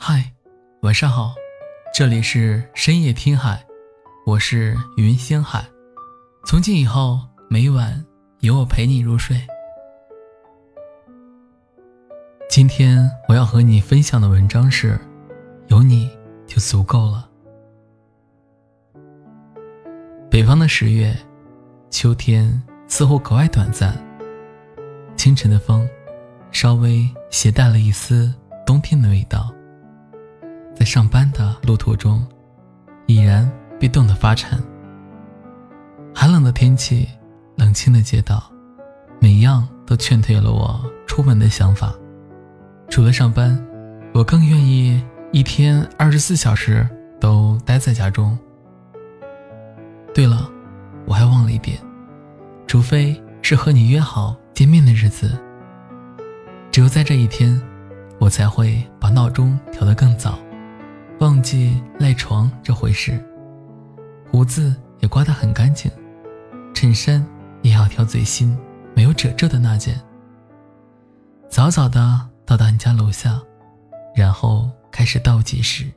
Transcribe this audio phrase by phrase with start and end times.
[0.00, 0.32] 嗨，
[0.82, 1.34] 晚上好，
[1.92, 3.60] 这里是深夜听海，
[4.24, 5.66] 我是云仙海。
[6.46, 7.18] 从今以后，
[7.50, 8.02] 每晚
[8.38, 9.36] 有我陪你入睡。
[12.48, 14.98] 今天我要和你分享的文章是：
[15.66, 16.08] 有你
[16.46, 17.28] 就足够了。
[20.30, 21.14] 北方的十月，
[21.90, 23.92] 秋天似乎格外短暂。
[25.16, 25.86] 清晨的风，
[26.52, 28.32] 稍微携带了一丝
[28.64, 29.52] 冬天的味道。
[30.78, 32.24] 在上班的路途中，
[33.06, 33.50] 已然
[33.80, 34.56] 被冻得发颤。
[36.14, 37.08] 寒冷的天气，
[37.56, 38.48] 冷清的街道，
[39.20, 41.92] 每样都劝退了我出门的想法。
[42.88, 43.60] 除了上班，
[44.14, 46.88] 我更愿意一天二十四小时
[47.18, 48.38] 都待在家中。
[50.14, 50.48] 对了，
[51.06, 51.76] 我还忘了一点，
[52.68, 55.36] 除非是和你约好见面的日子，
[56.70, 57.60] 只有在这一天，
[58.20, 60.38] 我才会把闹钟调得更早。
[61.20, 63.20] 忘记赖床这回事，
[64.30, 65.90] 胡子也刮得很干净，
[66.72, 67.26] 衬衫
[67.60, 68.56] 也要挑最新、
[68.94, 70.00] 没有褶皱的那件。
[71.48, 73.40] 早早的到达你家楼下，
[74.14, 75.90] 然后开始倒计时。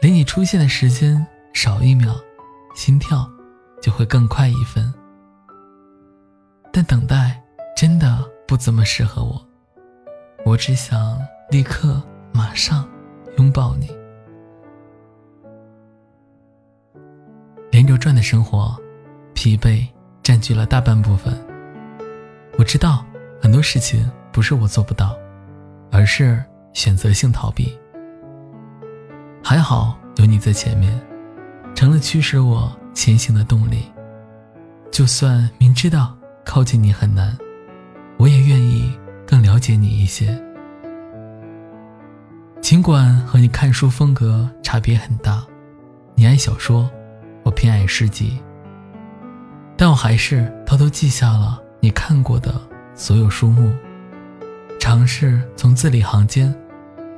[0.00, 2.14] 离你出现的时间少一秒，
[2.76, 3.28] 心跳
[3.82, 4.94] 就会更快一分。
[6.72, 7.42] 但等待
[7.76, 9.44] 真的不怎么适合我，
[10.44, 12.00] 我只想立刻、
[12.32, 12.88] 马上。
[13.38, 13.88] 拥抱你，
[17.70, 18.76] 连轴转的生活，
[19.32, 19.86] 疲惫
[20.24, 21.32] 占据了大半部分。
[22.58, 23.04] 我知道
[23.40, 25.16] 很多事情不是我做不到，
[25.92, 27.78] 而是选择性逃避。
[29.40, 31.00] 还好有你在前面，
[31.76, 33.84] 成了驱使我前行的动力。
[34.90, 36.12] 就算明知道
[36.44, 37.38] 靠近你很难，
[38.18, 38.92] 我也愿意
[39.24, 40.36] 更了解你一些。
[42.78, 45.44] 尽管和你看书风格差别很大，
[46.14, 46.88] 你爱小说，
[47.42, 48.38] 我偏爱诗集。
[49.76, 52.54] 但我还是偷偷记下了你看过的
[52.94, 53.74] 所有书目，
[54.78, 56.54] 尝试从字里行间，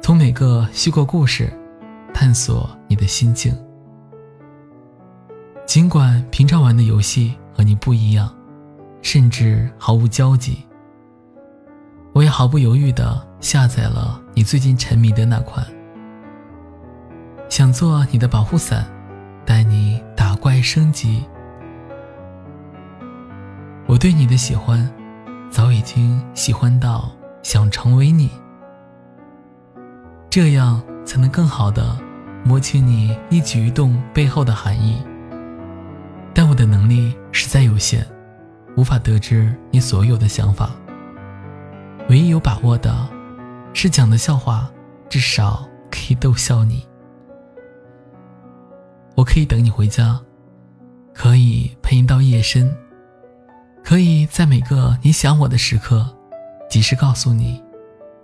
[0.01, 1.53] 从每个虚构故事，
[2.15, 3.55] 探索你的心境。
[5.67, 8.35] 尽管平常玩的游戏和你不一样，
[9.03, 10.65] 甚至毫无交集，
[12.15, 14.21] 我也毫不犹豫地下载了。
[14.33, 15.67] 你最近沉迷的那款，
[17.49, 18.87] 想做你的保护伞，
[19.45, 21.25] 带你打怪升级。
[23.87, 24.89] 我对你的喜欢，
[25.51, 27.11] 早已经喜欢到
[27.43, 28.31] 想成为你，
[30.31, 31.99] 这样才能更好的
[32.45, 35.03] 摸清你一举一动背后的含义。
[36.33, 38.07] 但我的能力实在有限，
[38.77, 40.71] 无法得知你所有的想法。
[42.09, 43.20] 唯一有把握的。
[43.73, 44.71] 是讲的笑话，
[45.09, 46.87] 至少可以逗笑你。
[49.17, 50.21] 我可以等你回家，
[51.15, 52.75] 可以陪你到夜深，
[53.85, 56.07] 可以在每个你想我的时刻，
[56.69, 57.63] 及时告诉你，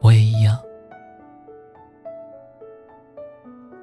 [0.01, 0.59] 我也一样。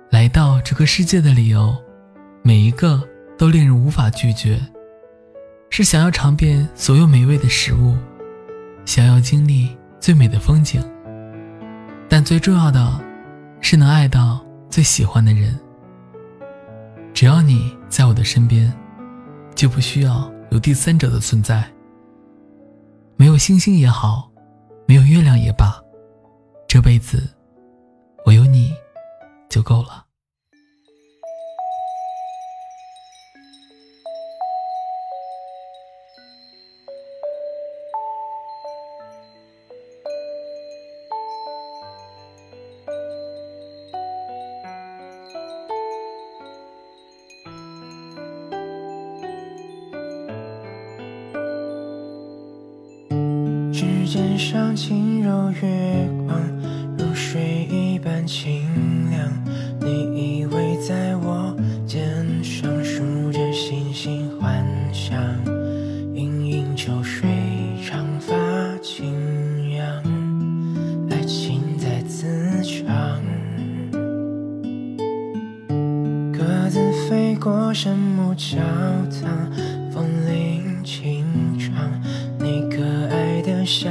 [0.10, 1.76] 来到这个世界的理由，
[2.44, 3.02] 每一个
[3.38, 4.60] 都令人无法拒绝，
[5.70, 7.96] 是想要尝遍所有美味的食物，
[8.86, 10.84] 想要经历最美的风景。
[12.24, 13.00] 最重要的，
[13.60, 15.60] 是能爱到最喜欢的人。
[17.14, 18.74] 只要你在我的身边，
[19.54, 21.64] 就不需要有第三者的存在。
[23.16, 24.32] 没有星星也好，
[24.88, 25.80] 没有月亮也罢，
[26.68, 27.22] 这辈子
[28.26, 28.74] 我有你
[29.50, 30.06] 就够了。
[53.74, 56.40] 指尖上轻柔月光，
[56.96, 58.62] 如水一般清
[59.10, 59.28] 凉。
[59.82, 65.20] 你依偎在我肩上，数着星星幻想。
[66.14, 67.28] 盈盈秋水，
[67.84, 68.36] 长发
[68.84, 69.88] 轻扬，
[71.10, 73.20] 爱情在滋长。
[76.32, 76.80] 鸽子
[77.10, 78.58] 飞过神木教
[79.10, 79.52] 堂，
[83.66, 83.90] 笑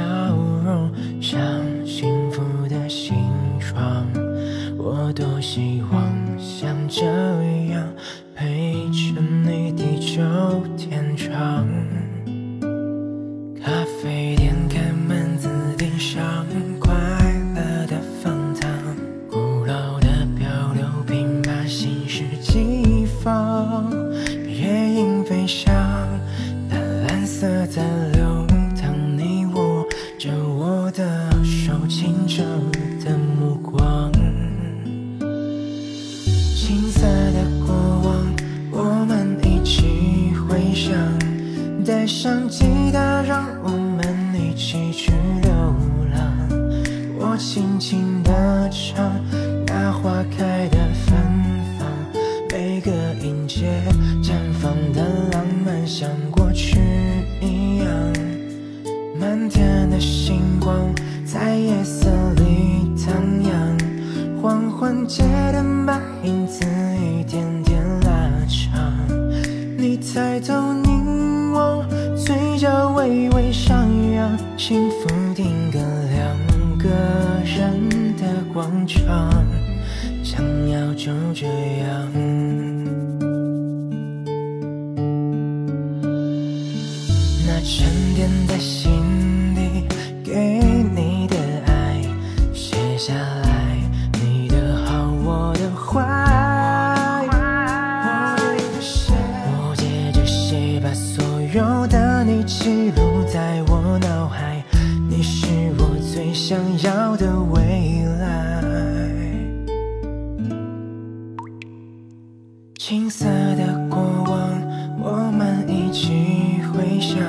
[0.63, 1.39] 容像
[1.85, 3.15] 幸福的形
[3.59, 4.05] 状，
[4.77, 7.03] 我多希望像这
[7.71, 7.83] 样
[8.35, 10.21] 陪着你地久
[10.77, 11.67] 天长。
[13.63, 13.71] 咖
[14.01, 16.45] 啡店开门子，点上
[16.79, 16.93] 快
[17.55, 18.69] 乐的方糖，
[19.29, 23.91] 古老的漂流瓶把心事寄放。
[24.45, 25.73] 夜莺飞翔，
[26.69, 27.92] 淡蓝色的。
[42.43, 45.11] 带上吉他，让我们一起去
[45.43, 45.51] 流
[46.13, 46.49] 浪。
[47.17, 49.11] 我轻轻地唱，
[49.65, 51.15] 那花开的芬
[51.79, 51.87] 芳，
[52.51, 52.91] 每个
[53.21, 53.81] 音节
[54.21, 55.01] 绽放的
[55.31, 56.79] 浪漫，像过去
[57.41, 57.87] 一样。
[59.17, 60.93] 满天的星光
[61.25, 63.77] 在夜色里荡漾，
[64.41, 65.23] 黄昏街
[65.53, 65.63] 的
[74.65, 75.77] 幸福定格
[76.13, 76.87] 两个
[77.43, 78.23] 人的
[78.53, 79.29] 广场，
[80.23, 81.45] 想要就这
[81.79, 82.09] 样。
[87.45, 88.89] 那沉淀在心
[89.53, 89.85] 底
[90.23, 90.31] 给
[90.95, 92.01] 你的爱，
[92.53, 93.77] 写下来
[94.13, 95.99] 你的好，我的坏。
[99.59, 101.21] 我借着写，把所
[101.53, 103.72] 有的你记录在我
[106.33, 108.63] 想要的未来。
[112.79, 113.25] 青涩
[113.55, 114.61] 的过往，
[114.99, 117.21] 我们一起回想，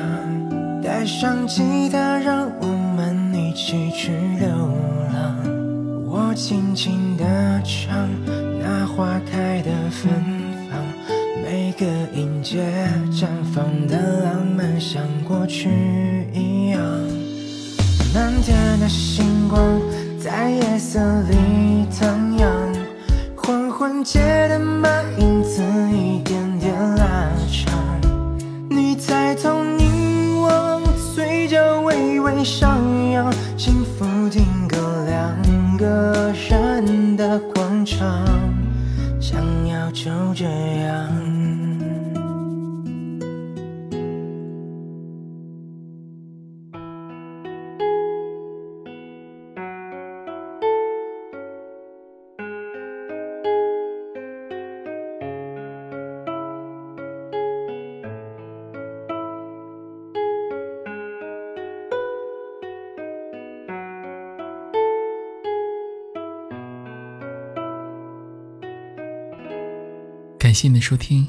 [0.83, 2.67] 带上吉他，让我
[2.97, 4.49] 们一起去流
[5.13, 5.37] 浪。
[6.07, 7.25] 我轻轻地
[7.63, 8.09] 唱，
[8.59, 10.11] 那花开的芬
[10.71, 10.83] 芳，
[11.45, 11.87] 每个
[12.19, 16.14] 音节绽放的浪漫，像过去。
[18.85, 19.81] 的星光
[20.19, 21.01] 在夜色
[21.31, 22.51] 里荡漾，
[23.35, 27.73] 黄昏街的白影子一点点拉长。
[28.69, 30.83] 你抬头凝望，
[31.15, 32.79] 嘴角微微上
[33.11, 34.77] 扬，幸福定格
[35.07, 38.23] 两个人的广场，
[39.19, 40.74] 想要就这样。
[70.55, 71.27] 感谢你的收听，